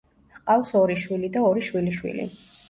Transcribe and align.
ჰყავს 0.37 0.71
ორი 0.79 0.95
შვილი 1.01 1.29
და 1.37 1.45
ორი 1.51 1.63
შვილიშვილი. 1.69 2.27